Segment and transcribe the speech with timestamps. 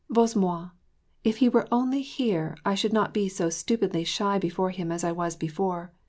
[0.11, 0.71] "Bozhe mot!
[1.23, 5.03] if he were only here I should not be so stupidly shy before him as
[5.03, 5.93] I was before.